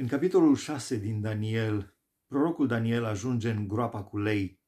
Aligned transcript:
În 0.00 0.06
capitolul 0.06 0.56
6 0.56 0.96
din 0.96 1.20
Daniel, 1.20 1.96
prorocul 2.26 2.66
Daniel 2.66 3.04
ajunge 3.04 3.50
în 3.50 3.68
groapa 3.68 4.02
cu 4.02 4.18
lei. 4.18 4.60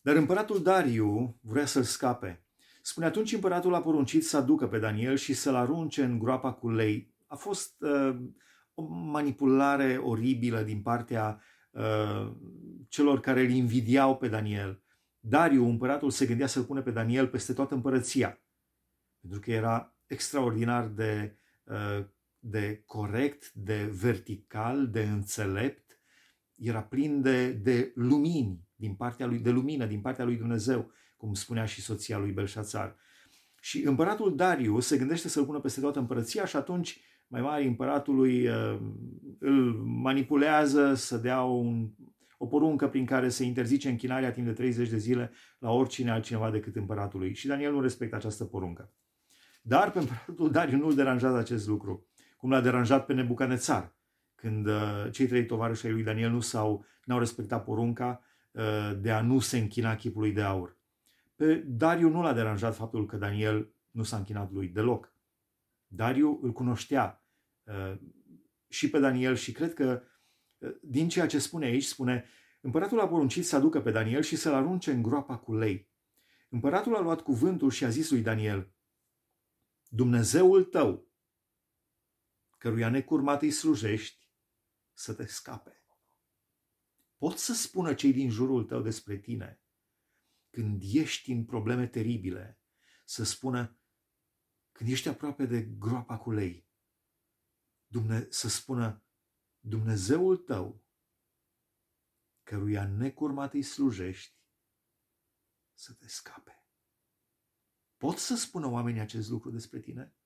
Dar 0.00 0.16
împăratul 0.16 0.62
Dariu 0.62 1.38
vrea 1.40 1.66
să-l 1.66 1.82
scape. 1.82 2.44
Spune 2.82 3.06
atunci 3.06 3.32
împăratul 3.32 3.74
a 3.74 3.82
poruncit 3.82 4.26
să 4.26 4.36
aducă 4.36 4.68
pe 4.68 4.78
Daniel 4.78 5.16
și 5.16 5.34
să-l 5.34 5.54
arunce 5.54 6.04
în 6.04 6.18
groapa 6.18 6.52
cu 6.52 6.70
lei. 6.70 7.14
A 7.26 7.34
fost 7.34 7.74
uh, 7.78 8.16
o 8.74 8.82
manipulare 8.88 9.96
oribilă 9.96 10.62
din 10.62 10.82
partea 10.82 11.42
uh, 11.70 12.32
celor 12.88 13.20
care 13.20 13.40
îl 13.40 13.50
invidiau 13.50 14.16
pe 14.16 14.28
Daniel. 14.28 14.82
Dariu, 15.18 15.68
împăratul, 15.68 16.10
se 16.10 16.26
gândea 16.26 16.46
să-l 16.46 16.64
pune 16.64 16.80
pe 16.80 16.90
Daniel 16.90 17.28
peste 17.28 17.52
toată 17.52 17.74
împărăția, 17.74 18.42
pentru 19.20 19.40
că 19.40 19.50
era 19.50 19.96
extraordinar 20.06 20.86
de 20.86 21.36
uh, 21.64 22.06
de 22.38 22.82
corect, 22.86 23.52
de 23.52 23.90
vertical, 24.00 24.88
de 24.90 25.02
înțelept, 25.02 26.00
era 26.54 26.82
plin 26.82 27.22
de, 27.22 27.50
de 27.50 27.92
lumini 27.94 28.60
din 28.74 28.94
partea 28.94 29.26
lui, 29.26 29.38
de 29.38 29.50
lumină 29.50 29.86
din 29.86 30.00
partea 30.00 30.24
lui 30.24 30.36
Dumnezeu, 30.36 30.90
cum 31.16 31.34
spunea 31.34 31.64
și 31.64 31.80
soția 31.80 32.18
lui 32.18 32.32
Belșațar. 32.32 32.96
Și 33.60 33.82
împăratul 33.82 34.36
Dariu 34.36 34.80
se 34.80 34.96
gândește 34.96 35.28
să-l 35.28 35.44
pună 35.44 35.60
peste 35.60 35.80
toată 35.80 35.98
împărăția 35.98 36.44
și 36.44 36.56
atunci 36.56 37.00
mai 37.26 37.40
mari 37.40 37.66
împăratului 37.66 38.48
uh, 38.48 38.80
îl 39.38 39.72
manipulează 39.82 40.94
să 40.94 41.16
dea 41.16 41.42
un, 41.42 41.90
o 42.38 42.46
poruncă 42.46 42.88
prin 42.88 43.04
care 43.04 43.28
se 43.28 43.44
interzice 43.44 43.88
închinarea 43.88 44.32
timp 44.32 44.46
de 44.46 44.52
30 44.52 44.88
de 44.88 44.96
zile 44.96 45.32
la 45.58 45.70
oricine 45.70 46.10
altcineva 46.10 46.50
decât 46.50 46.76
împăratului. 46.76 47.34
Și 47.34 47.46
Daniel 47.46 47.72
nu 47.72 47.80
respectă 47.80 48.16
această 48.16 48.44
poruncă. 48.44 48.92
Dar 49.62 49.90
pe 49.90 49.98
împăratul 49.98 50.50
Dariu 50.50 50.78
nu 50.78 50.86
îl 50.86 50.94
deranjează 50.94 51.36
acest 51.36 51.66
lucru 51.66 52.06
cum 52.36 52.50
l-a 52.50 52.60
deranjat 52.60 53.06
pe 53.06 53.12
Nebucanețar, 53.12 53.94
când 54.34 54.66
uh, 54.66 55.06
cei 55.10 55.26
trei 55.26 55.46
tovarăși 55.46 55.86
ai 55.86 55.92
lui 55.92 56.02
Daniel 56.02 56.30
nu 56.30 56.40
s-au, 56.40 56.84
n-au 57.04 57.18
respectat 57.18 57.64
porunca 57.64 58.22
uh, 58.50 58.92
de 58.98 59.10
a 59.10 59.20
nu 59.20 59.38
se 59.38 59.58
închina 59.58 59.96
chipului 59.96 60.32
de 60.32 60.42
aur. 60.42 60.76
Pe 61.36 61.54
Dariu 61.54 62.08
nu 62.08 62.22
l-a 62.22 62.32
deranjat 62.32 62.74
faptul 62.74 63.06
că 63.06 63.16
Daniel 63.16 63.68
nu 63.90 64.02
s-a 64.02 64.16
închinat 64.16 64.52
lui 64.52 64.68
deloc. 64.68 65.12
Dariu 65.86 66.38
îl 66.42 66.52
cunoștea 66.52 67.22
uh, 67.64 67.98
și 68.68 68.90
pe 68.90 68.98
Daniel 68.98 69.34
și 69.34 69.52
cred 69.52 69.74
că 69.74 70.02
din 70.80 71.08
ceea 71.08 71.26
ce 71.26 71.38
spune 71.38 71.66
aici, 71.66 71.84
spune 71.84 72.24
Împăratul 72.66 73.00
a 73.00 73.08
poruncit 73.08 73.46
să 73.46 73.56
aducă 73.56 73.80
pe 73.80 73.90
Daniel 73.90 74.22
și 74.22 74.36
să-l 74.36 74.54
arunce 74.54 74.90
în 74.92 75.02
groapa 75.02 75.36
cu 75.36 75.54
lei. 75.54 75.88
Împăratul 76.48 76.96
a 76.96 77.00
luat 77.00 77.20
cuvântul 77.20 77.70
și 77.70 77.84
a 77.84 77.88
zis 77.88 78.10
lui 78.10 78.20
Daniel, 78.20 78.70
Dumnezeul 79.88 80.64
tău, 80.64 81.05
căruia 82.56 82.88
necurmat 82.88 83.42
îi 83.42 83.50
slujești, 83.50 84.28
să 84.92 85.14
te 85.14 85.26
scape. 85.26 85.84
Pot 87.16 87.38
să 87.38 87.54
spună 87.54 87.94
cei 87.94 88.12
din 88.12 88.30
jurul 88.30 88.64
tău 88.64 88.82
despre 88.82 89.18
tine, 89.18 89.60
când 90.50 90.82
ești 90.84 91.32
în 91.32 91.44
probleme 91.44 91.86
teribile, 91.86 92.60
să 93.04 93.24
spună, 93.24 93.78
când 94.72 94.90
ești 94.90 95.08
aproape 95.08 95.46
de 95.46 95.62
groapa 95.62 96.18
cu 96.18 96.30
lei, 96.30 96.66
Dumne- 97.86 98.26
să 98.30 98.48
spună, 98.48 99.04
Dumnezeul 99.58 100.36
tău, 100.36 100.84
căruia 102.42 102.88
necurmat 102.88 103.52
îi 103.52 103.62
slujești, 103.62 104.36
să 105.74 105.94
te 105.94 106.08
scape. 106.08 106.64
Pot 107.96 108.18
să 108.18 108.36
spună 108.36 108.66
oamenii 108.66 109.00
acest 109.00 109.28
lucru 109.28 109.50
despre 109.50 109.80
tine? 109.80 110.16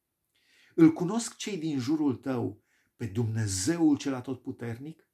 Îl 0.81 0.93
cunosc 0.93 1.37
cei 1.37 1.59
din 1.59 1.79
jurul 1.79 2.15
tău 2.15 2.63
pe 2.97 3.07
Dumnezeul 3.07 3.97
cel 3.97 4.15
atotputernic? 4.15 5.09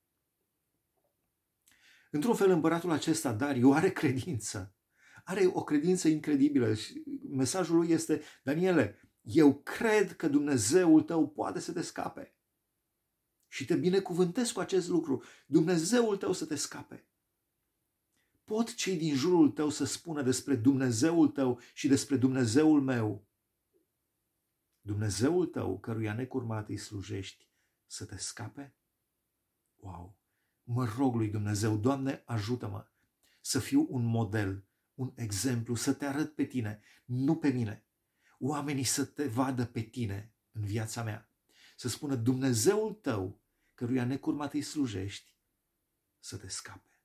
Într-un 2.11 2.35
fel, 2.35 2.51
împăratul 2.51 2.91
acesta, 2.91 3.33
Dariu, 3.33 3.71
are 3.71 3.91
credință. 3.91 4.75
Are 5.25 5.51
o 5.53 5.65
credință 5.65 6.09
incredibilă 6.09 6.75
și 6.75 7.03
mesajul 7.29 7.77
lui 7.77 7.91
este, 7.91 8.23
Daniele, 8.43 9.01
eu 9.21 9.55
cred 9.55 10.17
că 10.17 10.29
Dumnezeul 10.29 11.03
tău 11.03 11.29
poate 11.29 11.61
să 11.61 11.73
te 11.73 11.83
scape. 11.83 12.37
Și 13.49 13.65
te 13.65 13.75
binecuvântez 13.75 14.51
cu 14.51 14.61
acest 14.61 14.89
lucru. 14.89 15.23
Dumnezeul 15.47 16.17
tău 16.17 16.33
să 16.33 16.47
te 16.47 16.57
scape. 16.57 17.09
Pot 18.45 18.75
cei 18.75 18.97
din 18.97 19.15
jurul 19.15 19.51
tău 19.51 19.71
să 19.71 19.85
spună 19.85 20.23
despre 20.23 20.55
Dumnezeul 20.55 21.29
tău 21.29 21.61
și 21.75 21.89
despre 21.89 22.17
Dumnezeul 22.17 22.81
meu 22.81 23.26
Dumnezeul 24.87 25.47
tău, 25.47 25.79
căruia 25.79 26.15
necurmat 26.15 26.69
îi 26.69 26.77
slujești, 26.77 27.49
să 27.87 28.05
te 28.05 28.17
scape? 28.17 28.75
Wow! 29.77 30.19
Mă 30.63 30.85
rog 30.85 31.15
lui 31.15 31.29
Dumnezeu, 31.29 31.77
Doamne, 31.77 32.23
ajută-mă 32.27 32.87
să 33.41 33.59
fiu 33.59 33.87
un 33.91 34.05
model, 34.05 34.67
un 34.95 35.13
exemplu, 35.15 35.75
să 35.75 35.93
te 35.93 36.05
arăt 36.05 36.35
pe 36.35 36.45
tine, 36.45 36.83
nu 37.05 37.37
pe 37.37 37.49
mine. 37.49 37.85
Oamenii 38.39 38.85
să 38.85 39.05
te 39.05 39.27
vadă 39.27 39.67
pe 39.67 39.81
tine 39.81 40.35
în 40.53 40.65
viața 40.65 41.03
mea. 41.03 41.31
Să 41.77 41.89
spună 41.89 42.15
Dumnezeul 42.15 42.93
tău, 42.93 43.41
căruia 43.75 44.05
necurmat 44.05 44.53
îi 44.53 44.63
slujești, 44.63 45.37
să 46.19 46.37
te 46.37 46.49
scape. 46.49 46.96